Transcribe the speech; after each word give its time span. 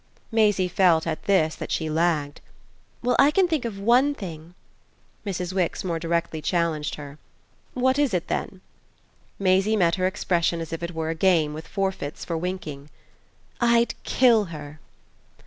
Maisie 0.31 0.65
at 0.65 1.03
this 1.25 1.53
felt 1.55 1.59
that 1.59 1.71
she 1.71 1.87
lagged. 1.87 2.41
"Well, 3.03 3.15
I 3.19 3.29
can 3.29 3.47
think 3.47 3.65
of 3.65 3.77
ONE 3.77 4.15
thing." 4.15 4.55
Mrs. 5.23 5.53
Wix 5.53 5.83
more 5.83 5.99
directly 5.99 6.41
challenged 6.41 6.95
her. 6.95 7.19
"What 7.75 7.99
is 7.99 8.11
it 8.11 8.27
then?" 8.27 8.61
Maisie 9.37 9.75
met 9.75 9.93
her 10.01 10.07
expression 10.07 10.59
as 10.59 10.73
if 10.73 10.81
it 10.81 10.95
were 10.95 11.09
a 11.09 11.13
game 11.13 11.53
with 11.53 11.67
forfeits 11.67 12.25
for 12.25 12.35
winking. 12.35 12.89
"I'd 13.59 13.93
KILL 14.03 14.45
her!" 14.45 14.79